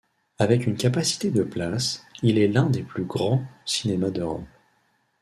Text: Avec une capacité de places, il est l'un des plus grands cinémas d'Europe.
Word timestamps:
Avec 0.39 0.65
une 0.65 0.77
capacité 0.77 1.29
de 1.29 1.43
places, 1.43 2.03
il 2.23 2.39
est 2.39 2.47
l'un 2.47 2.71
des 2.71 2.81
plus 2.81 3.03
grands 3.03 3.43
cinémas 3.67 4.09
d'Europe. 4.09 4.47